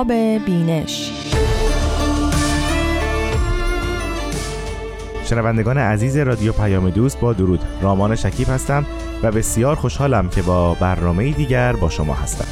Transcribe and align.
آفتاب 0.00 0.16
بینش. 0.46 1.12
شنوندگان 5.24 5.78
عزیز 5.78 6.16
رادیو 6.16 6.52
پیام 6.52 6.90
دوست 6.90 7.20
با 7.20 7.32
درود. 7.32 7.60
رامان 7.82 8.16
شکیب 8.16 8.48
هستم 8.48 8.86
و 9.22 9.30
بسیار 9.32 9.76
خوشحالم 9.76 10.28
که 10.28 10.42
با 10.42 10.74
برنامه 10.74 11.30
دیگر 11.30 11.72
با 11.72 11.88
شما 11.88 12.14
هستم. 12.14 12.44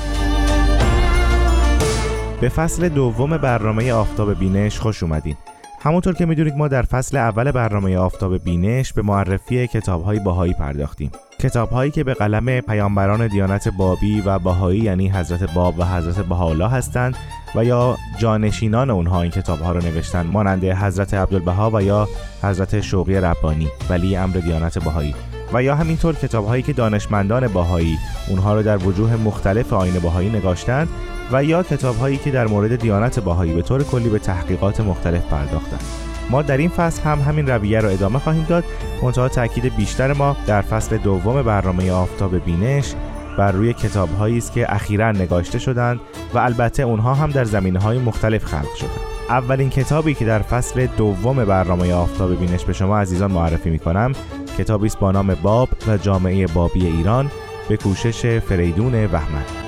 به 2.40 2.48
فصل 2.48 2.88
دوم 2.88 3.36
برنامه 3.36 3.92
آفتاب 3.92 4.38
بینش 4.38 4.78
خوش 4.78 5.02
اومدین. 5.02 5.36
همونطور 5.80 6.14
که 6.14 6.26
می‌دونید 6.26 6.56
ما 6.56 6.68
در 6.68 6.82
فصل 6.82 7.16
اول 7.16 7.50
برنامه 7.50 7.96
آفتاب 7.96 8.38
بینش 8.44 8.92
به 8.92 9.02
معرفی 9.02 9.66
کتابهای 9.66 10.18
باهایی 10.18 10.52
پرداختیم. 10.52 11.10
کتابهایی 11.40 11.90
که 11.90 12.04
به 12.04 12.14
قلم 12.14 12.60
پیامبران 12.60 13.26
دیانت 13.26 13.68
بابی 13.68 14.20
و 14.20 14.38
باهایی 14.38 14.80
یعنی 14.80 15.08
حضرت 15.08 15.54
باب 15.54 15.78
و 15.78 15.84
حضرت 15.84 16.26
بهاءالله 16.26 16.68
هستند 16.68 17.16
و 17.54 17.64
یا 17.64 17.98
جانشینان 18.18 18.90
اونها 18.90 19.22
این 19.22 19.30
کتابها 19.30 19.72
رو 19.72 19.80
نوشتن 19.80 20.26
مانند 20.26 20.64
حضرت 20.64 21.14
عبدالبها 21.14 21.70
و 21.74 21.82
یا 21.82 22.08
حضرت 22.42 22.80
شوقی 22.80 23.14
ربانی 23.14 23.68
ولی 23.90 24.16
امر 24.16 24.36
دیانت 24.36 24.84
باهایی 24.84 25.14
و 25.52 25.62
یا 25.62 25.76
همینطور 25.76 26.14
کتابهایی 26.14 26.62
که 26.62 26.72
دانشمندان 26.72 27.48
باهایی 27.48 27.98
اونها 28.28 28.54
رو 28.54 28.62
در 28.62 28.76
وجوه 28.76 29.16
مختلف 29.16 29.72
آین 29.72 29.98
باهایی 29.98 30.30
نگاشتند 30.30 30.88
و 31.32 31.44
یا 31.44 31.62
کتابهایی 31.62 32.16
که 32.16 32.30
در 32.30 32.46
مورد 32.46 32.76
دیانت 32.76 33.20
باهایی 33.20 33.54
به 33.54 33.62
طور 33.62 33.82
کلی 33.84 34.08
به 34.08 34.18
تحقیقات 34.18 34.80
مختلف 34.80 35.22
پرداختند. 35.26 36.07
ما 36.30 36.42
در 36.42 36.56
این 36.56 36.68
فصل 36.68 37.02
هم 37.02 37.20
همین 37.20 37.46
رویه 37.46 37.80
را 37.80 37.88
ادامه 37.88 38.18
خواهیم 38.18 38.44
داد. 38.44 38.64
منتها 39.02 39.28
تاکید 39.28 39.76
بیشتر 39.76 40.12
ما 40.12 40.36
در 40.46 40.62
فصل 40.62 40.96
دوم 40.96 41.42
برنامه 41.42 41.92
آفتاب 41.92 42.44
بینش 42.44 42.94
بر 43.38 43.52
روی 43.52 43.72
کتابهایی 43.72 44.38
است 44.38 44.52
که 44.52 44.74
اخیرا 44.74 45.12
نگاشته 45.12 45.58
شدند 45.58 46.00
و 46.34 46.38
البته 46.38 46.82
اونها 46.82 47.14
هم 47.14 47.30
در 47.30 47.44
زمینه 47.44 47.78
های 47.78 47.98
مختلف 47.98 48.44
خلق 48.44 48.74
شدند. 48.74 49.18
اولین 49.28 49.70
کتابی 49.70 50.14
که 50.14 50.24
در 50.24 50.38
فصل 50.38 50.86
دوم 50.86 51.44
برنامه 51.44 51.92
آفتاب 51.92 52.38
بینش 52.38 52.64
به 52.64 52.72
شما 52.72 52.98
عزیزان 52.98 53.32
معرفی 53.32 53.70
می 53.70 53.78
کنم 53.78 54.12
کتابی 54.58 54.86
است 54.86 54.98
با 54.98 55.12
نام 55.12 55.34
باب 55.42 55.68
و 55.88 55.96
جامعه 55.96 56.46
بابی 56.46 56.86
ایران 56.86 57.30
به 57.68 57.76
کوشش 57.76 58.38
فریدون 58.38 59.04
وحمد 59.04 59.67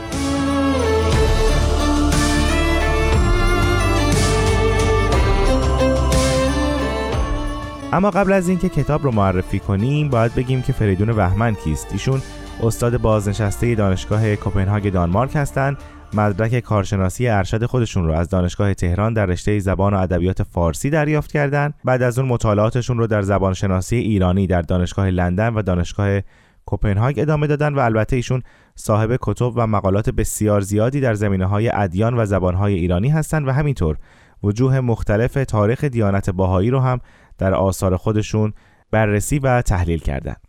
اما 7.92 8.10
قبل 8.10 8.32
از 8.32 8.48
اینکه 8.48 8.68
کتاب 8.68 9.02
رو 9.02 9.10
معرفی 9.10 9.58
کنیم 9.58 10.08
باید 10.08 10.34
بگیم 10.34 10.62
که 10.62 10.72
فریدون 10.72 11.10
وحمن 11.10 11.54
کیست. 11.54 11.92
ایشون 11.92 12.22
استاد 12.62 13.00
بازنشسته 13.00 13.74
دانشگاه 13.74 14.36
کوپنهاگ 14.36 14.92
دانمارک 14.92 15.36
هستند 15.36 15.76
مدرک 16.14 16.60
کارشناسی 16.60 17.28
ارشد 17.28 17.64
خودشون 17.64 18.06
رو 18.06 18.12
از 18.12 18.28
دانشگاه 18.28 18.74
تهران 18.74 19.14
در 19.14 19.26
رشته 19.26 19.58
زبان 19.58 19.94
و 19.94 19.96
ادبیات 19.96 20.42
فارسی 20.42 20.90
دریافت 20.90 21.32
کردند 21.32 21.74
بعد 21.84 22.02
از 22.02 22.18
اون 22.18 22.28
مطالعاتشون 22.28 22.98
رو 22.98 23.06
در 23.06 23.22
زبان 23.22 23.54
شناسی 23.54 23.96
ایرانی 23.96 24.46
در 24.46 24.62
دانشگاه 24.62 25.10
لندن 25.10 25.54
و 25.54 25.62
دانشگاه 25.62 26.20
کوپنهاگ 26.66 27.18
ادامه 27.18 27.46
دادن 27.46 27.74
و 27.74 27.78
البته 27.78 28.16
ایشون 28.16 28.42
صاحب 28.74 29.18
کتب 29.22 29.52
و 29.56 29.66
مقالات 29.66 30.10
بسیار 30.10 30.60
زیادی 30.60 31.00
در 31.00 31.14
زمینه 31.14 31.46
های 31.46 31.70
ادیان 31.74 32.14
و 32.18 32.26
زبان 32.26 32.56
ایرانی 32.56 33.08
هستند 33.08 33.48
و 33.48 33.52
همینطور 33.52 33.96
وجوه 34.42 34.80
مختلف 34.80 35.34
تاریخ 35.34 35.84
دیانت 35.84 36.30
باهایی 36.30 36.70
رو 36.70 36.80
هم 36.80 37.00
در 37.40 37.54
آثار 37.54 37.96
خودشون 37.96 38.52
بررسی 38.90 39.38
و 39.38 39.62
تحلیل 39.62 39.98
کردند. 39.98 40.40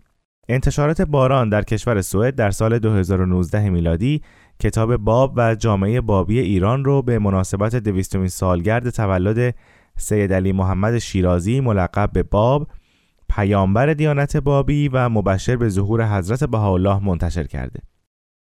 انتشارات 0.49 1.01
باران 1.01 1.49
در 1.49 1.61
کشور 1.61 2.01
سوئد 2.01 2.35
در 2.35 2.51
سال 2.51 2.79
2019 2.79 3.69
میلادی 3.69 4.21
کتاب 4.59 4.97
باب 4.97 5.33
و 5.35 5.55
جامعه 5.55 6.01
بابی 6.01 6.39
ایران 6.39 6.85
رو 6.85 7.01
به 7.01 7.19
مناسبت 7.19 7.75
دویستمین 7.75 8.27
سالگرد 8.27 8.89
تولد 8.89 9.55
سید 9.97 10.33
علی 10.33 10.51
محمد 10.51 10.97
شیرازی 10.97 11.59
ملقب 11.59 12.11
به 12.13 12.23
باب 12.23 12.67
پیامبر 13.29 13.93
دیانت 13.93 14.37
بابی 14.37 14.87
و 14.87 15.09
مبشر 15.09 15.55
به 15.55 15.69
ظهور 15.69 16.17
حضرت 16.17 16.43
بهاءالله 16.43 17.03
منتشر 17.03 17.43
کرده. 17.43 17.79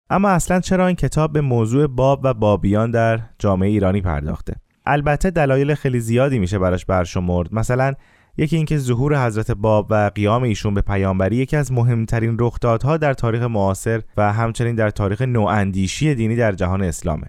اما 0.09 0.29
اصلا 0.29 0.59
چرا 0.59 0.87
این 0.87 0.95
کتاب 0.95 1.33
به 1.33 1.41
موضوع 1.41 1.87
باب 1.87 2.19
و 2.23 2.33
بابیان 2.33 2.91
در 2.91 3.19
جامعه 3.39 3.69
ایرانی 3.69 4.01
پرداخته؟ 4.01 4.55
البته 4.85 5.31
دلایل 5.31 5.75
خیلی 5.75 5.99
زیادی 5.99 6.39
میشه 6.39 6.59
براش 6.59 6.85
برشمرد. 6.85 7.53
مثلا 7.53 7.93
یکی 8.37 8.55
اینکه 8.55 8.77
ظهور 8.77 9.25
حضرت 9.25 9.51
باب 9.51 9.87
و 9.89 10.11
قیام 10.15 10.43
ایشون 10.43 10.73
به 10.73 10.81
پیامبری 10.81 11.35
یکی 11.35 11.57
از 11.57 11.71
مهمترین 11.71 12.37
رخدادها 12.39 12.97
در 12.97 13.13
تاریخ 13.13 13.41
معاصر 13.41 14.01
و 14.17 14.33
همچنین 14.33 14.75
در 14.75 14.89
تاریخ 14.89 15.21
نواندیشی 15.21 16.15
دینی 16.15 16.35
در 16.35 16.51
جهان 16.51 16.81
اسلامه. 16.81 17.27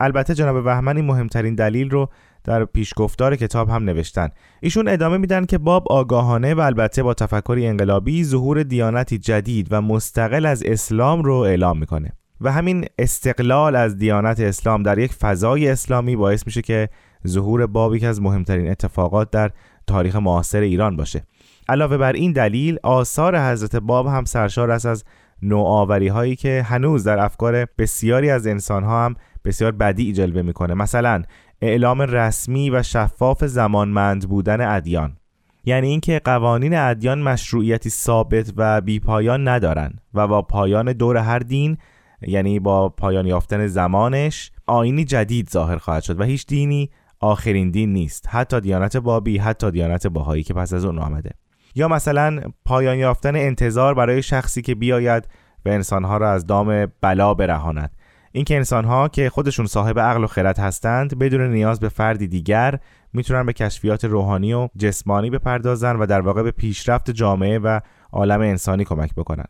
البته 0.00 0.34
جناب 0.34 0.64
بهمن 0.64 0.96
این 0.96 1.06
مهمترین 1.06 1.54
دلیل 1.54 1.90
رو 1.90 2.08
در 2.44 2.64
پیشگفتار 2.64 3.36
کتاب 3.36 3.68
هم 3.68 3.84
نوشتن. 3.84 4.28
ایشون 4.60 4.88
ادامه 4.88 5.18
میدن 5.18 5.44
که 5.44 5.58
باب 5.58 5.92
آگاهانه 5.92 6.54
و 6.54 6.60
البته 6.60 7.02
با 7.02 7.14
تفکری 7.14 7.66
انقلابی 7.66 8.24
ظهور 8.24 8.62
دیانتی 8.62 9.18
جدید 9.18 9.68
و 9.70 9.82
مستقل 9.82 10.46
از 10.46 10.62
اسلام 10.62 11.22
رو 11.22 11.34
اعلام 11.34 11.78
می‌کنه 11.78 12.12
و 12.40 12.52
همین 12.52 12.84
استقلال 12.98 13.76
از 13.76 13.98
دیانت 13.98 14.40
اسلام 14.40 14.82
در 14.82 14.98
یک 14.98 15.12
فضای 15.12 15.68
اسلامی 15.68 16.16
باعث 16.16 16.46
میشه 16.46 16.62
که 16.62 16.88
ظهور 17.26 17.66
باب 17.66 17.98
که 17.98 18.06
از 18.06 18.22
مهمترین 18.22 18.70
اتفاقات 18.70 19.30
در 19.30 19.50
تاریخ 19.90 20.16
معاصر 20.16 20.60
ایران 20.60 20.96
باشه. 20.96 21.22
علاوه 21.68 21.96
بر 21.96 22.12
این 22.12 22.32
دلیل 22.32 22.78
آثار 22.82 23.38
حضرت 23.38 23.76
باب 23.76 24.06
هم 24.06 24.24
سرشار 24.24 24.70
است 24.70 24.86
از 24.86 25.04
نوآوری 25.42 26.08
هایی 26.08 26.36
که 26.36 26.62
هنوز 26.66 27.04
در 27.04 27.18
افکار 27.18 27.66
بسیاری 27.78 28.30
از 28.30 28.46
انسان 28.46 28.84
ها 28.84 29.04
هم 29.04 29.14
بسیار 29.44 29.72
بدی 29.72 30.12
جلوه 30.12 30.42
می‌کنه. 30.42 30.74
مثلا 30.74 31.22
اعلام 31.62 32.00
رسمی 32.00 32.70
و 32.70 32.82
شفاف 32.82 33.44
زمانمند 33.44 34.28
بودن 34.28 34.60
ادیان. 34.60 35.16
یعنی 35.64 35.88
اینکه 35.88 36.20
قوانین 36.24 36.74
ادیان 36.74 37.22
مشروعیتی 37.22 37.90
ثابت 37.90 38.52
و 38.56 38.80
بیپایان 38.80 39.48
ندارن 39.48 39.92
و 40.14 40.28
با 40.28 40.42
پایان 40.42 40.92
دور 40.92 41.16
هر 41.16 41.38
دین 41.38 41.76
یعنی 42.22 42.58
با 42.58 42.88
پایان 42.88 43.26
یافتن 43.26 43.66
زمانش 43.66 44.52
آینی 44.66 45.04
جدید 45.04 45.50
ظاهر 45.50 45.76
خواهد 45.76 46.02
شد 46.02 46.20
و 46.20 46.24
هیچ 46.24 46.46
دینی 46.46 46.90
آخرین 47.20 47.70
دین 47.70 47.92
نیست. 47.92 48.26
حتی 48.28 48.60
دیانت 48.60 48.96
بابی 48.96 49.38
حتی 49.38 49.70
دیانت 49.70 50.06
باهایی 50.06 50.42
که 50.42 50.54
پس 50.54 50.72
از 50.72 50.84
اون 50.84 50.98
آمده. 50.98 51.30
یا 51.74 51.88
مثلا 51.88 52.40
پایان 52.64 52.96
یافتن 52.96 53.36
انتظار 53.36 53.94
برای 53.94 54.22
شخصی 54.22 54.62
که 54.62 54.74
بیاید 54.74 55.28
و 55.66 55.68
انسانها 55.68 56.16
را 56.16 56.30
از 56.30 56.46
دام 56.46 56.86
بلا 57.00 57.34
برهاند. 57.34 57.90
اینکه 58.32 58.56
انسانها 58.56 59.08
که 59.08 59.30
خودشون 59.30 59.66
صاحب 59.66 59.98
عقل 59.98 60.24
و 60.24 60.26
خرد 60.26 60.58
هستند 60.58 61.18
بدون 61.18 61.52
نیاز 61.52 61.80
به 61.80 61.88
فردی 61.88 62.28
دیگر 62.28 62.78
می‌تونن 63.12 63.46
به 63.46 63.52
کشفیات 63.52 64.04
روحانی 64.04 64.52
و 64.52 64.68
جسمانی 64.76 65.30
بپردازن 65.30 65.96
و 65.96 66.06
در 66.06 66.20
واقع 66.20 66.42
به 66.42 66.50
پیشرفت 66.50 67.10
جامعه 67.10 67.58
و 67.58 67.80
عالم 68.12 68.40
انسانی 68.40 68.84
کمک 68.84 69.14
بکنن. 69.14 69.44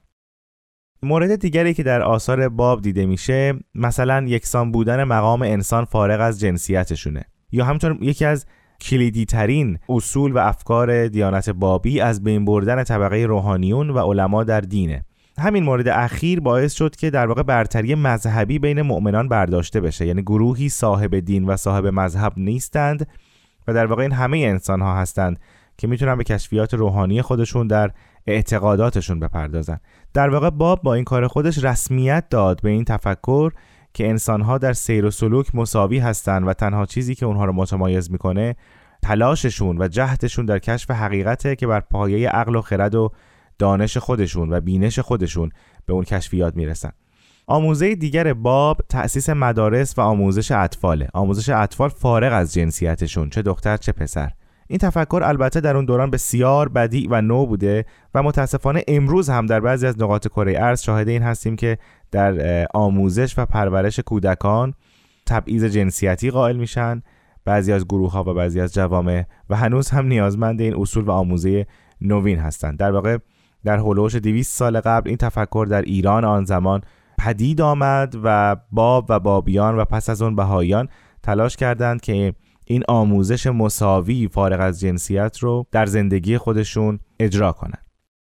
مورد 1.02 1.36
دیگری 1.36 1.74
که 1.74 1.82
در 1.82 2.02
آثار 2.02 2.48
باب 2.48 2.82
دیده 2.82 3.06
میشه 3.06 3.54
مثلا 3.74 4.24
یکسان 4.26 4.72
بودن 4.72 5.04
مقام 5.04 5.42
انسان 5.42 5.84
فارغ 5.84 6.20
از 6.20 6.40
جنسیتشونه. 6.40 7.24
یا 7.52 7.64
همچنین 7.64 7.98
یکی 8.00 8.24
از 8.24 8.46
کلیدی 8.80 9.24
ترین 9.24 9.78
اصول 9.88 10.32
و 10.32 10.38
افکار 10.38 11.08
دیانت 11.08 11.50
بابی 11.50 12.00
از 12.00 12.24
بین 12.24 12.44
بردن 12.44 12.84
طبقه 12.84 13.16
روحانیون 13.16 13.90
و 13.90 13.98
علما 13.98 14.44
در 14.44 14.60
دینه. 14.60 15.04
همین 15.38 15.64
مورد 15.64 15.88
اخیر 15.88 16.40
باعث 16.40 16.72
شد 16.72 16.96
که 16.96 17.10
در 17.10 17.26
واقع 17.26 17.42
برتری 17.42 17.94
مذهبی 17.94 18.58
بین 18.58 18.82
مؤمنان 18.82 19.28
برداشته 19.28 19.80
بشه. 19.80 20.06
یعنی 20.06 20.22
گروهی 20.22 20.68
صاحب 20.68 21.18
دین 21.18 21.44
و 21.44 21.56
صاحب 21.56 21.86
مذهب 21.86 22.32
نیستند 22.36 23.08
و 23.68 23.74
در 23.74 23.86
واقع 23.86 24.02
این 24.02 24.12
همه 24.12 24.38
انسان 24.38 24.80
ها 24.80 24.96
هستند 24.96 25.40
که 25.78 25.86
می‌تونن 25.86 26.16
به 26.16 26.24
کشفیات 26.24 26.74
روحانی 26.74 27.22
خودشون 27.22 27.66
در 27.66 27.90
اعتقاداتشون 28.26 29.20
بپردازن. 29.20 29.78
در 30.14 30.30
واقع 30.30 30.50
باب 30.50 30.82
با 30.82 30.94
این 30.94 31.04
کار 31.04 31.26
خودش 31.26 31.64
رسمیت 31.64 32.24
داد 32.30 32.60
به 32.62 32.70
این 32.70 32.84
تفکر 32.84 33.52
که 33.94 34.08
انسانها 34.08 34.58
در 34.58 34.72
سیر 34.72 35.04
و 35.04 35.10
سلوک 35.10 35.54
مساوی 35.54 35.98
هستند 35.98 36.48
و 36.48 36.52
تنها 36.52 36.86
چیزی 36.86 37.14
که 37.14 37.26
اونها 37.26 37.44
رو 37.44 37.52
متمایز 37.52 38.10
می‌کنه 38.10 38.56
تلاششون 39.02 39.82
و 39.82 39.88
جهدشون 39.88 40.46
در 40.46 40.58
کشف 40.58 40.90
حقیقته 40.90 41.56
که 41.56 41.66
بر 41.66 41.80
پایه 41.80 42.28
عقل 42.28 42.56
و 42.56 42.60
خرد 42.60 42.94
و 42.94 43.12
دانش 43.58 43.96
خودشون 43.96 44.52
و 44.52 44.60
بینش 44.60 44.98
خودشون 44.98 45.50
به 45.86 45.92
اون 45.92 46.04
کشفیات 46.04 46.56
می‌رسن. 46.56 46.90
آموزه 47.46 47.94
دیگر 47.94 48.32
باب 48.32 48.80
تأسیس 48.88 49.28
مدارس 49.28 49.98
و 49.98 50.00
آموزش 50.00 50.50
اطفاله. 50.50 51.08
آموزش 51.14 51.48
اطفال 51.48 51.88
فارغ 51.88 52.32
از 52.32 52.54
جنسیتشون 52.54 53.30
چه 53.30 53.42
دختر 53.42 53.76
چه 53.76 53.92
پسر. 53.92 54.30
این 54.70 54.78
تفکر 54.78 55.20
البته 55.24 55.60
در 55.60 55.76
اون 55.76 55.84
دوران 55.84 56.10
بسیار 56.10 56.68
بدی 56.68 57.06
و 57.10 57.20
نو 57.20 57.46
بوده 57.46 57.84
و 58.14 58.22
متاسفانه 58.22 58.84
امروز 58.88 59.30
هم 59.30 59.46
در 59.46 59.60
بعضی 59.60 59.86
از 59.86 60.02
نقاط 60.02 60.28
کره 60.28 60.54
ارز 60.58 60.82
شاهد 60.82 61.08
این 61.08 61.22
هستیم 61.22 61.56
که 61.56 61.78
در 62.10 62.66
آموزش 62.74 63.38
و 63.38 63.46
پرورش 63.46 64.00
کودکان 64.00 64.74
تبعیض 65.26 65.64
جنسیتی 65.64 66.30
قائل 66.30 66.56
میشن. 66.56 67.02
بعضی 67.44 67.72
از 67.72 67.84
گروه 67.84 68.12
ها 68.12 68.24
و 68.24 68.34
بعضی 68.34 68.60
از 68.60 68.74
جوامع 68.74 69.24
و 69.50 69.56
هنوز 69.56 69.90
هم 69.90 70.06
نیازمند 70.06 70.60
این 70.60 70.74
اصول 70.76 71.04
و 71.04 71.10
آموزه 71.10 71.66
نوین 72.00 72.38
هستند. 72.38 72.78
در 72.78 72.92
واقع 72.92 73.18
در 73.64 73.78
هلوش 73.78 74.14
200 74.14 74.56
سال 74.56 74.80
قبل 74.80 75.08
این 75.08 75.16
تفکر 75.16 75.66
در 75.70 75.82
ایران 75.82 76.24
آن 76.24 76.44
زمان 76.44 76.80
پدید 77.18 77.60
آمد 77.60 78.16
و 78.24 78.56
باب 78.72 79.06
و 79.08 79.20
بابیان 79.20 79.76
و 79.76 79.84
پس 79.84 80.10
از 80.10 80.22
اون 80.22 80.36
بهاییان 80.36 80.88
تلاش 81.22 81.56
کردند 81.56 82.00
که 82.00 82.34
این 82.70 82.82
آموزش 82.88 83.46
مساوی 83.46 84.28
فارغ 84.28 84.60
از 84.60 84.80
جنسیت 84.80 85.38
رو 85.38 85.66
در 85.72 85.86
زندگی 85.86 86.38
خودشون 86.38 86.98
اجرا 87.20 87.52
کنند. 87.52 87.86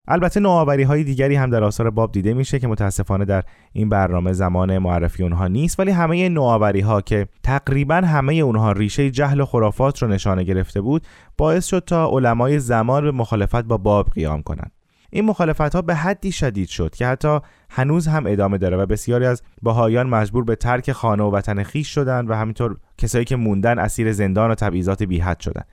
البته 0.07 0.39
نوآوری 0.39 0.83
های 0.83 1.03
دیگری 1.03 1.35
هم 1.35 1.49
در 1.49 1.63
آثار 1.63 1.89
باب 1.89 2.11
دیده 2.11 2.33
میشه 2.33 2.59
که 2.59 2.67
متاسفانه 2.67 3.25
در 3.25 3.43
این 3.73 3.89
برنامه 3.89 4.33
زمان 4.33 4.77
معرفی 4.77 5.23
اونها 5.23 5.47
نیست 5.47 5.79
ولی 5.79 5.91
همه 5.91 6.29
نوآوری 6.29 6.79
ها 6.79 7.01
که 7.01 7.27
تقریبا 7.43 7.95
همه 7.95 8.33
اونها 8.33 8.71
ریشه 8.71 9.11
جهل 9.11 9.39
و 9.39 9.45
خرافات 9.45 10.01
رو 10.01 10.07
نشانه 10.07 10.43
گرفته 10.43 10.81
بود 10.81 11.07
باعث 11.37 11.65
شد 11.65 11.83
تا 11.87 12.09
علمای 12.09 12.59
زمان 12.59 13.03
به 13.03 13.11
مخالفت 13.11 13.63
با 13.63 13.77
باب 13.77 14.09
قیام 14.09 14.41
کنند 14.41 14.71
این 15.11 15.25
مخالفت 15.25 15.75
ها 15.75 15.81
به 15.81 15.95
حدی 15.95 16.31
شدید 16.31 16.67
شد 16.67 16.95
که 16.95 17.07
حتی 17.07 17.39
هنوز 17.69 18.07
هم 18.07 18.25
ادامه 18.27 18.57
داره 18.57 18.77
و 18.77 18.85
بسیاری 18.85 19.25
از 19.25 19.41
بهایان 19.63 20.09
مجبور 20.09 20.43
به 20.43 20.55
ترک 20.55 20.91
خانه 20.91 21.23
و 21.23 21.31
وطن 21.31 21.63
خیش 21.63 21.87
شدند 21.87 22.29
و 22.29 22.33
همینطور 22.33 22.77
کسایی 22.97 23.25
که 23.25 23.35
موندن 23.35 23.79
اسیر 23.79 24.11
زندان 24.11 24.51
و 24.51 24.55
تبعیضات 24.55 25.03
بیحد 25.03 25.39
شدند 25.39 25.67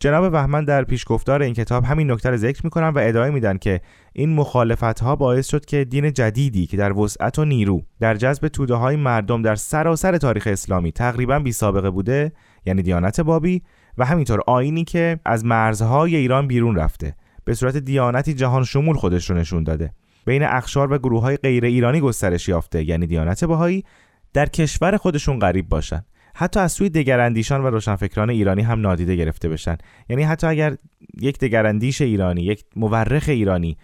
جناب 0.00 0.32
وحمن 0.32 0.64
در 0.64 0.84
پیشگفتار 0.84 1.42
این 1.42 1.54
کتاب 1.54 1.84
همین 1.84 2.10
نکته 2.10 2.30
رو 2.30 2.36
ذکر 2.36 2.60
می‌کنن 2.64 2.88
و 2.88 2.98
ادامه 3.02 3.30
میدن 3.30 3.58
که 3.58 3.80
این 4.12 4.34
مخالفت 4.34 5.00
ها 5.00 5.16
باعث 5.16 5.48
شد 5.48 5.64
که 5.64 5.84
دین 5.84 6.12
جدیدی 6.12 6.66
که 6.66 6.76
در 6.76 6.98
وسعت 6.98 7.38
و 7.38 7.44
نیرو 7.44 7.82
در 8.00 8.14
جذب 8.14 8.48
توده 8.48 8.74
های 8.74 8.96
مردم 8.96 9.42
در 9.42 9.54
سراسر 9.54 10.16
تاریخ 10.16 10.46
اسلامی 10.46 10.92
تقریبا 10.92 11.38
بی 11.38 11.52
سابقه 11.52 11.90
بوده 11.90 12.32
یعنی 12.66 12.82
دیانت 12.82 13.20
بابی 13.20 13.62
و 13.98 14.04
همینطور 14.04 14.40
آینی 14.46 14.84
که 14.84 15.20
از 15.24 15.44
مرزهای 15.44 16.16
ایران 16.16 16.46
بیرون 16.46 16.76
رفته. 16.76 17.14
به 17.44 17.54
صورت 17.54 17.76
دیانتی 17.76 18.34
جهان 18.34 18.64
شمول 18.64 18.96
خودش 18.96 19.30
رو 19.30 19.36
نشون 19.36 19.64
داده. 19.64 19.92
بین 20.26 20.42
اخشار 20.42 20.92
و 20.92 20.98
گروه 20.98 21.22
های 21.22 21.36
غیر 21.36 21.64
ایرانی 21.64 22.00
گسترش 22.00 22.48
یافته 22.48 22.84
یعنی 22.84 23.06
دیانت 23.06 23.44
بهایی 23.44 23.84
در 24.32 24.46
کشور 24.46 24.96
خودشون 24.96 25.38
غریب 25.38 25.68
باشن. 25.68 26.04
حتی 26.34 26.60
از 26.60 26.72
سوی 26.72 26.88
دگراندیشان 26.88 27.64
و 27.64 27.66
روشنفکران 27.66 28.30
ایرانی 28.30 28.62
هم 28.62 28.80
نادیده 28.80 29.16
گرفته 29.16 29.48
بشن. 29.48 29.76
یعنی 30.08 30.22
حتی 30.22 30.46
اگر 30.46 30.76
یک 31.20 31.38
دگراندیش 31.38 32.00
ایرانی 32.00 32.42
یک 32.42 32.64
مورخ 32.76 33.24
ایرانی 33.28 33.76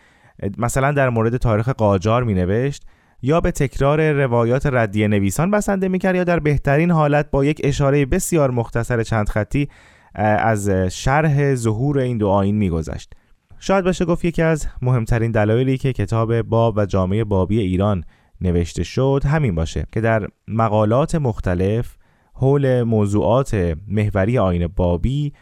مثلا 0.59 0.93
در 0.93 1.09
مورد 1.09 1.37
تاریخ 1.37 1.69
قاجار 1.69 2.25
می 2.25 2.35
نوشت 2.35 2.83
یا 3.23 3.41
به 3.41 3.51
تکرار 3.51 4.13
روایات 4.13 4.67
ردیه 4.67 5.09
نویسان 5.09 5.51
بسنده 5.51 5.89
می‌کرد 5.89 6.17
یا 6.17 6.25
در 6.25 6.39
بهترین 6.39 6.91
حالت 6.91 7.31
با 7.31 7.45
یک 7.45 7.61
اشاره 7.65 8.07
بسیار 8.07 8.51
مختصر 8.51 9.03
چند 9.03 9.29
خطی 9.29 9.69
از 10.15 10.71
شرح 10.71 11.55
ظهور 11.55 11.99
این 11.99 12.19
دو 12.19 12.29
آین 12.29 12.57
میگذشت. 12.57 13.15
شاید 13.63 13.85
بشه 13.85 14.05
گفت 14.05 14.25
یکی 14.25 14.43
از 14.43 14.67
مهمترین 14.83 15.31
دلایلی 15.31 15.79
که 15.79 15.93
کتاب 15.93 16.43
باب 16.43 16.75
و 16.77 16.87
جامعه 16.87 17.25
بابی 17.25 17.61
ایران 17.61 18.05
نوشته 18.41 18.83
شد 18.83 19.23
همین 19.27 19.55
باشه 19.55 19.87
که 19.93 20.01
در 20.01 20.29
مقالات 20.49 21.15
مختلف 21.15 21.97
حول 22.35 22.83
موضوعات 22.83 23.75
محوری 23.89 24.39
آین 24.39 24.67
بابی 24.67 25.33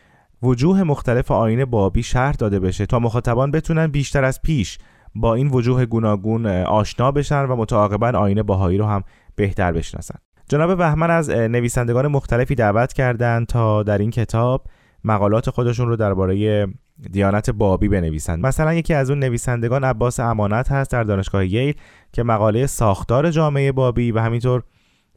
وجوه 0.42 0.82
مختلف 0.82 1.30
آین 1.30 1.64
بابی 1.64 2.02
شرح 2.02 2.34
داده 2.34 2.60
بشه 2.60 2.86
تا 2.86 2.98
مخاطبان 2.98 3.50
بتونن 3.50 3.86
بیشتر 3.86 4.24
از 4.24 4.42
پیش 4.42 4.78
با 5.14 5.34
این 5.34 5.48
وجوه 5.48 5.86
گوناگون 5.86 6.46
آشنا 6.46 7.12
بشن 7.12 7.44
و 7.44 7.56
متعاقبا 7.56 8.08
آین 8.08 8.42
باهایی 8.42 8.78
رو 8.78 8.86
هم 8.86 9.02
بهتر 9.36 9.72
بشناسن. 9.72 10.18
جناب 10.48 10.78
بهمن 10.78 11.10
از 11.10 11.30
نویسندگان 11.30 12.06
مختلفی 12.06 12.54
دعوت 12.54 12.92
کردند 12.92 13.46
تا 13.46 13.82
در 13.82 13.98
این 13.98 14.10
کتاب 14.10 14.66
مقالات 15.04 15.50
خودشون 15.50 15.88
رو 15.88 15.96
درباره 15.96 16.66
دیانت 17.12 17.50
بابی 17.50 17.88
بنویسند. 17.88 18.46
مثلا 18.46 18.74
یکی 18.74 18.94
از 18.94 19.10
اون 19.10 19.18
نویسندگان 19.18 19.84
عباس 19.84 20.20
امانت 20.20 20.72
هست 20.72 20.90
در 20.90 21.02
دانشگاه 21.04 21.46
ییل 21.46 21.74
که 22.12 22.22
مقاله 22.22 22.66
ساختار 22.66 23.30
جامعه 23.30 23.72
بابی 23.72 24.12
و 24.12 24.18
همینطور 24.18 24.62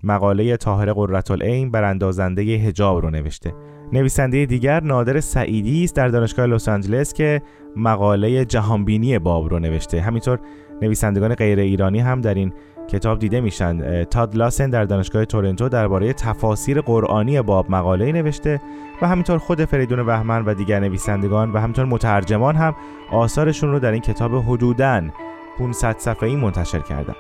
مقاله 0.03 0.57
طاهر 0.57 0.93
قرتالعین 0.93 1.71
براندازنده 1.71 2.41
هجاب 2.41 3.01
رو 3.01 3.09
نوشته. 3.09 3.53
نویسنده 3.93 4.45
دیگر 4.45 4.83
نادر 4.83 5.19
سعیدی 5.19 5.83
است 5.83 5.95
در 5.95 6.07
دانشگاه 6.07 6.45
لس 6.45 6.69
آنجلس 6.69 7.13
که 7.13 7.41
مقاله 7.75 8.45
جهانبینی 8.45 9.19
باب 9.19 9.49
رو 9.49 9.59
نوشته. 9.59 10.01
همینطور 10.01 10.39
نویسندگان 10.81 11.35
غیر 11.35 11.59
ایرانی 11.59 11.99
هم 11.99 12.21
در 12.21 12.33
این 12.33 12.53
کتاب 12.91 13.19
دیده 13.19 13.41
میشن. 13.41 14.03
تاد 14.03 14.35
لاسن 14.35 14.69
در 14.69 14.83
دانشگاه 14.85 15.25
تورنتو 15.25 15.69
درباره 15.69 16.13
تفاسیر 16.13 16.81
قرآنی 16.81 17.41
باب 17.41 17.71
مقاله 17.71 18.11
نوشته 18.11 18.61
و 19.01 19.07
همینطور 19.07 19.38
خود 19.38 19.65
فریدون 19.65 19.99
وهمن 19.99 20.45
و 20.45 20.53
دیگر 20.53 20.79
نویسندگان 20.79 21.51
و 21.51 21.59
همینطور 21.59 21.85
مترجمان 21.85 22.55
هم 22.55 22.75
آثارشون 23.11 23.71
رو 23.71 23.79
در 23.79 23.91
این 23.91 24.01
کتاب 24.01 24.35
حدوداً 24.35 25.01
500 25.59 25.95
صفحه‌ای 25.97 26.35
منتشر 26.35 26.79
کردن. 26.79 27.15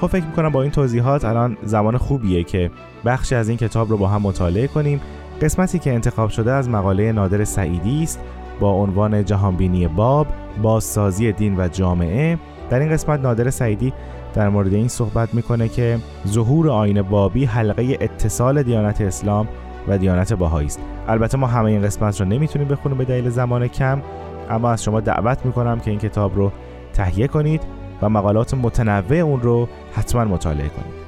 خب 0.00 0.06
فکر 0.06 0.24
می‌کنم 0.24 0.48
با 0.48 0.62
این 0.62 0.70
توضیحات 0.70 1.24
الان 1.24 1.56
زمان 1.62 1.96
خوبیه 1.96 2.44
که 2.44 2.70
بخشی 3.04 3.34
از 3.34 3.48
این 3.48 3.58
کتاب 3.58 3.90
رو 3.90 3.96
با 3.96 4.08
هم 4.08 4.22
مطالعه 4.22 4.66
کنیم. 4.66 5.00
قسمتی 5.42 5.78
که 5.78 5.92
انتخاب 5.92 6.30
شده 6.30 6.52
از 6.52 6.68
مقاله 6.68 7.12
نادر 7.12 7.44
سعیدی 7.44 8.02
است 8.02 8.20
با 8.60 8.70
عنوان 8.70 9.24
جهانبینی 9.24 9.88
باب 9.88 10.26
بازسازی 10.62 11.32
دین 11.32 11.60
و 11.60 11.68
جامعه. 11.68 12.38
در 12.70 12.78
این 12.78 12.92
قسمت 12.92 13.20
نادر 13.20 13.50
سعیدی 13.50 13.92
در 14.34 14.48
مورد 14.48 14.74
این 14.74 14.88
صحبت 14.88 15.34
می‌کنه 15.34 15.68
که 15.68 15.98
ظهور 16.26 16.70
آین 16.70 17.02
بابی 17.02 17.44
حلقه 17.44 17.98
اتصال 18.00 18.62
دیانت 18.62 19.00
اسلام 19.00 19.48
و 19.88 19.98
دیانت 19.98 20.32
باهایی 20.32 20.66
است. 20.66 20.80
البته 21.08 21.38
ما 21.38 21.46
همه 21.46 21.70
این 21.70 21.82
قسمت 21.82 22.20
رو 22.20 22.26
نمی‌تونیم 22.26 22.68
بخونیم 22.68 22.98
به 22.98 23.04
دلیل 23.04 23.30
زمان 23.30 23.68
کم 23.68 24.02
اما 24.50 24.70
از 24.70 24.84
شما 24.84 25.00
دعوت 25.00 25.46
می‌کنم 25.46 25.80
که 25.80 25.90
این 25.90 26.00
کتاب 26.00 26.36
رو 26.36 26.52
تهیه 26.92 27.26
کنید 27.26 27.62
و 28.02 28.08
مقالات 28.08 28.54
متنوع 28.54 29.16
اون 29.16 29.40
رو 29.40 29.68
حتما 29.92 30.24
مطالعه 30.24 30.68
کنید. 30.68 31.01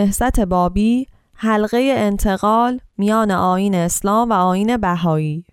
نهضت 0.00 0.40
بابی 0.40 1.06
حلقه 1.34 1.94
انتقال 1.96 2.80
میان 2.98 3.30
آین 3.30 3.74
اسلام 3.74 4.30
و 4.30 4.32
آین 4.32 4.76
بهایی. 4.76 5.44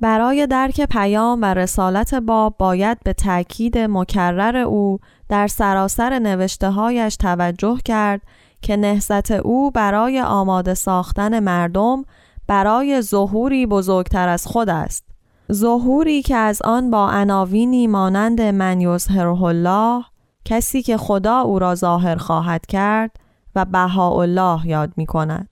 برای 0.00 0.46
درک 0.46 0.80
پیام 0.80 1.42
و 1.42 1.44
رسالت 1.44 2.14
باب 2.14 2.54
باید 2.58 2.98
به 3.04 3.12
تأکید 3.12 3.78
مکرر 3.78 4.56
او 4.56 4.98
در 5.28 5.46
سراسر 5.46 6.18
نوشته 6.18 6.70
هایش 6.70 7.16
توجه 7.16 7.78
کرد 7.84 8.20
که 8.62 8.76
نهضت 8.76 9.30
او 9.30 9.70
برای 9.70 10.20
آماده 10.20 10.74
ساختن 10.74 11.40
مردم 11.40 12.04
برای 12.46 13.02
ظهوری 13.02 13.66
بزرگتر 13.66 14.28
از 14.28 14.46
خود 14.46 14.68
است. 14.68 15.04
ظهوری 15.52 16.22
که 16.22 16.36
از 16.36 16.62
آن 16.62 16.90
با 16.90 17.10
عناوینی 17.10 17.86
مانند 17.86 18.40
من 18.40 18.80
یظهره 18.80 19.42
الله 19.42 20.04
کسی 20.44 20.82
که 20.82 20.96
خدا 20.96 21.40
او 21.40 21.58
را 21.58 21.74
ظاهر 21.74 22.16
خواهد 22.16 22.66
کرد 22.66 23.19
و 23.54 23.64
بهاءالله 23.64 24.66
یاد 24.66 24.92
می 24.96 25.06
کند. 25.06 25.48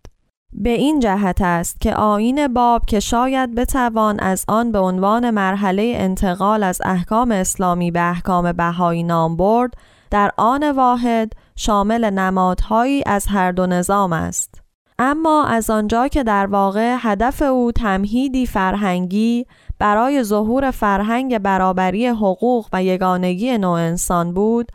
به 0.52 0.70
این 0.70 1.00
جهت 1.00 1.40
است 1.40 1.80
که 1.80 1.94
آین 1.94 2.48
باب 2.48 2.86
که 2.86 3.00
شاید 3.00 3.54
بتوان 3.54 4.20
از 4.20 4.44
آن 4.48 4.72
به 4.72 4.78
عنوان 4.78 5.30
مرحله 5.30 5.92
انتقال 5.96 6.62
از 6.62 6.80
احکام 6.84 7.32
اسلامی 7.32 7.90
به 7.90 8.00
احکام 8.00 8.52
بهایی 8.52 9.02
نام 9.02 9.36
برد 9.36 9.74
در 10.10 10.30
آن 10.36 10.70
واحد 10.70 11.32
شامل 11.56 12.10
نمادهایی 12.10 13.02
از 13.06 13.26
هر 13.26 13.52
دو 13.52 13.66
نظام 13.66 14.12
است. 14.12 14.62
اما 14.98 15.44
از 15.44 15.70
آنجا 15.70 16.08
که 16.08 16.22
در 16.22 16.46
واقع 16.46 16.96
هدف 16.98 17.42
او 17.42 17.72
تمهیدی 17.72 18.46
فرهنگی 18.46 19.46
برای 19.78 20.22
ظهور 20.22 20.70
فرهنگ 20.70 21.38
برابری 21.38 22.06
حقوق 22.06 22.68
و 22.72 22.82
یگانگی 22.82 23.58
نوع 23.58 23.78
انسان 23.78 24.34
بود، 24.34 24.72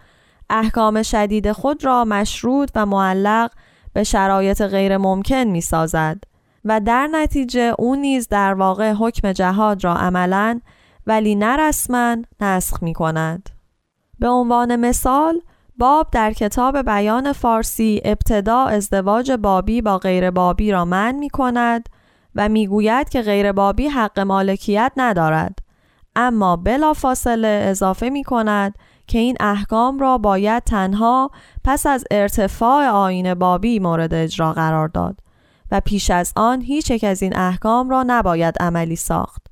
احکام 0.53 1.03
شدید 1.03 1.51
خود 1.51 1.85
را 1.85 2.05
مشروط 2.05 2.69
و 2.75 2.85
معلق 2.85 3.51
به 3.93 4.03
شرایط 4.03 4.61
غیر 4.61 4.97
ممکن 4.97 5.43
می 5.43 5.61
سازد 5.61 6.23
و 6.65 6.79
در 6.79 7.07
نتیجه 7.11 7.75
او 7.79 7.95
نیز 7.95 8.27
در 8.27 8.53
واقع 8.53 8.93
حکم 8.93 9.31
جهاد 9.31 9.83
را 9.83 9.95
عملا 9.95 10.59
ولی 11.07 11.35
نه 11.35 11.71
نسخ 12.41 12.83
می 12.83 12.93
کند. 12.93 13.49
به 14.19 14.27
عنوان 14.29 14.75
مثال 14.75 15.41
باب 15.77 16.07
در 16.11 16.33
کتاب 16.33 16.81
بیان 16.81 17.33
فارسی 17.33 18.01
ابتدا 18.05 18.63
ازدواج 18.63 19.31
بابی 19.31 19.81
با 19.81 19.97
غیر 19.97 20.31
بابی 20.31 20.71
را 20.71 20.85
من 20.85 21.15
می 21.15 21.29
کند 21.29 21.89
و 22.35 22.49
می 22.49 22.67
گوید 22.67 23.09
که 23.09 23.21
غیر 23.21 23.51
بابی 23.51 23.87
حق 23.87 24.19
مالکیت 24.19 24.91
ندارد 24.97 25.59
اما 26.15 26.55
بلا 26.55 26.93
فاصله 26.93 27.65
اضافه 27.67 28.09
می 28.09 28.23
کند 28.23 28.75
که 29.07 29.19
این 29.19 29.37
احکام 29.39 29.99
را 29.99 30.17
باید 30.17 30.63
تنها 30.63 31.31
پس 31.63 31.85
از 31.85 32.03
ارتفاع 32.11 32.87
آین 32.87 33.33
بابی 33.33 33.79
مورد 33.79 34.13
اجرا 34.13 34.53
قرار 34.53 34.87
داد 34.87 35.19
و 35.71 35.79
پیش 35.79 36.11
از 36.11 36.33
آن 36.35 36.61
هیچ 36.61 36.91
یک 36.91 37.03
از 37.03 37.23
این 37.23 37.37
احکام 37.37 37.89
را 37.89 38.03
نباید 38.07 38.55
عملی 38.59 38.95
ساخت 38.95 39.47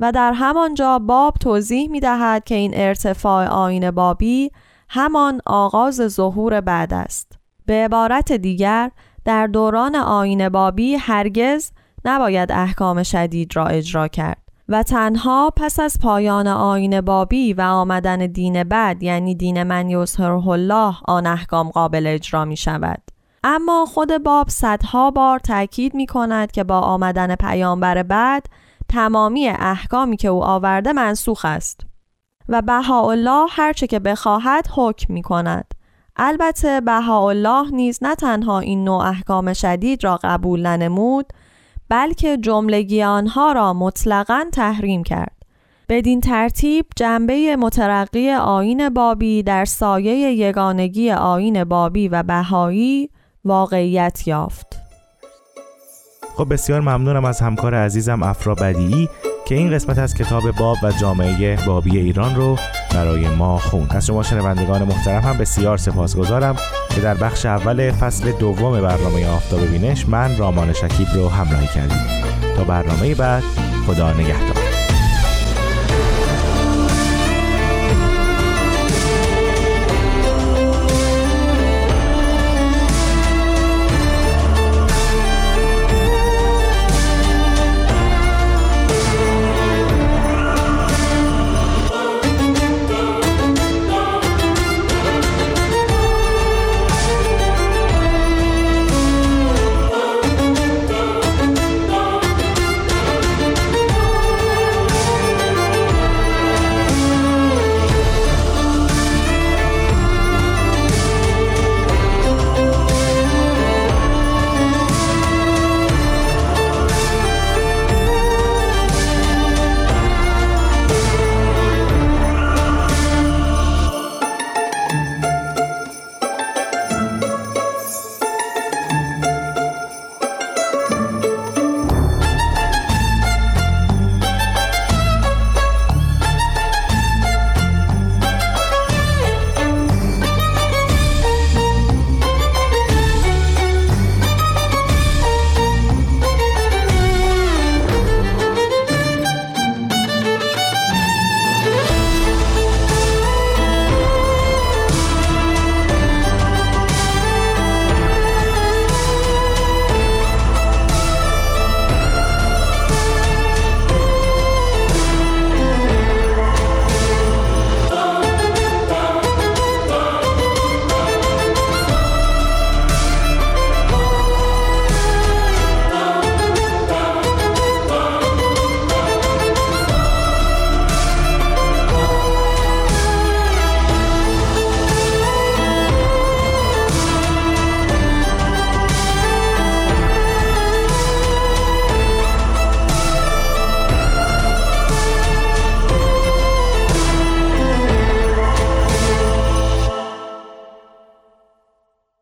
و 0.00 0.12
در 0.12 0.32
همانجا 0.32 0.98
باب 0.98 1.34
توضیح 1.34 1.90
می 1.90 2.00
دهد 2.00 2.44
که 2.44 2.54
این 2.54 2.72
ارتفاع 2.74 3.46
آین 3.46 3.90
بابی 3.90 4.50
همان 4.88 5.40
آغاز 5.46 6.08
ظهور 6.08 6.60
بعد 6.60 6.94
است. 6.94 7.38
به 7.66 7.84
عبارت 7.84 8.32
دیگر 8.32 8.90
در 9.24 9.46
دوران 9.46 9.94
آین 9.96 10.48
بابی 10.48 10.94
هرگز 10.94 11.72
نباید 12.04 12.52
احکام 12.52 13.02
شدید 13.02 13.56
را 13.56 13.66
اجرا 13.66 14.08
کرد 14.08 14.41
و 14.72 14.82
تنها 14.82 15.52
پس 15.56 15.80
از 15.80 15.98
پایان 16.02 16.46
آین 16.46 17.00
بابی 17.00 17.52
و 17.52 17.60
آمدن 17.60 18.26
دین 18.26 18.64
بعد 18.64 19.02
یعنی 19.02 19.34
دین 19.34 19.62
من 19.62 19.90
یظهره 19.90 20.48
الله 20.48 20.94
آن 21.08 21.26
احکام 21.26 21.70
قابل 21.70 22.06
اجرا 22.06 22.44
می 22.44 22.56
شود. 22.56 23.02
اما 23.44 23.86
خود 23.86 24.22
باب 24.22 24.48
صدها 24.48 25.10
بار 25.10 25.38
تاکید 25.38 25.94
می 25.94 26.06
کند 26.06 26.52
که 26.52 26.64
با 26.64 26.80
آمدن 26.80 27.34
پیامبر 27.34 28.02
بعد 28.02 28.46
تمامی 28.88 29.48
احکامی 29.48 30.16
که 30.16 30.28
او 30.28 30.44
آورده 30.44 30.92
منسوخ 30.92 31.44
است 31.44 31.80
و 32.48 32.62
بهاءالله 32.62 33.46
هرچه 33.50 33.86
که 33.86 33.98
بخواهد 33.98 34.68
حکم 34.76 35.14
می 35.14 35.22
کند. 35.22 35.74
البته 36.16 36.80
بهاءالله 36.80 37.70
نیز 37.70 37.98
نه 38.02 38.14
تنها 38.14 38.58
این 38.58 38.84
نوع 38.84 39.06
احکام 39.06 39.52
شدید 39.52 40.04
را 40.04 40.18
قبول 40.22 40.66
ننمود 40.66 41.26
بلکه 41.92 42.36
جملگی 42.36 43.02
آنها 43.02 43.52
را 43.52 43.72
مطلقا 43.72 44.44
تحریم 44.52 45.02
کرد. 45.02 45.36
بدین 45.88 46.20
ترتیب 46.20 46.86
جنبه 46.96 47.56
مترقی 47.56 48.30
آین 48.30 48.88
بابی 48.88 49.42
در 49.42 49.64
سایه 49.64 50.32
یگانگی 50.32 51.10
آین 51.10 51.64
بابی 51.64 52.08
و 52.08 52.22
بهایی 52.22 53.10
واقعیت 53.44 54.28
یافت. 54.28 54.76
خب 56.36 56.52
بسیار 56.52 56.80
ممنونم 56.80 57.24
از 57.24 57.40
همکار 57.40 57.74
عزیزم 57.74 58.22
افرا 58.22 58.54
بدیعی 58.54 59.08
که 59.52 59.58
این 59.58 59.70
قسمت 59.70 59.98
از 59.98 60.14
کتاب 60.14 60.50
باب 60.50 60.76
و 60.82 60.92
جامعه 60.92 61.58
بابی 61.66 61.98
ایران 61.98 62.34
رو 62.34 62.58
برای 62.94 63.28
ما 63.28 63.58
خون 63.58 63.86
از 63.90 64.06
شما 64.06 64.22
شنوندگان 64.22 64.82
محترم 64.82 65.22
هم 65.22 65.38
بسیار 65.38 65.76
سپاسگزارم 65.76 66.56
که 66.90 67.00
در 67.00 67.14
بخش 67.14 67.46
اول 67.46 67.90
فصل 67.90 68.32
دوم 68.32 68.80
برنامه 68.80 69.28
آفتاب 69.28 69.66
بینش 69.66 70.08
من 70.08 70.36
رامان 70.36 70.72
شکیب 70.72 71.08
رو 71.14 71.28
همراهی 71.28 71.66
کردیم. 71.66 71.98
تا 72.56 72.64
برنامه 72.64 73.14
بعد 73.14 73.42
خدا 73.86 74.12
نگهدار. 74.12 74.61